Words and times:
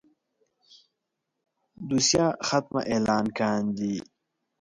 دوسيه 1.87 2.27
ختمه 2.47 2.81
اعلان 2.93 3.25
کاندي. 3.37 3.95